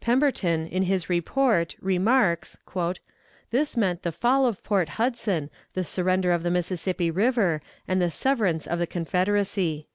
[0.00, 2.58] Pemberton, in his report, remarks:
[3.52, 8.10] "This meant the fall of Port Hudson, the surrender of the Mississippi River, and the
[8.10, 9.86] severance of the Confederacy."